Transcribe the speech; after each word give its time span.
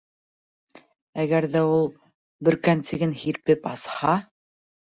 Әгәр 1.25 1.47
ҙә 1.57 1.61
ул 1.73 1.85
бөркәнсеген 2.49 3.15
һирпеп 3.25 3.73
асһа 3.77 4.19